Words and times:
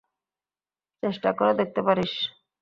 চেষ্টা 1.03 1.29
করে 1.37 1.51
দেখতে 1.53 1.81
পারিস। 1.87 2.13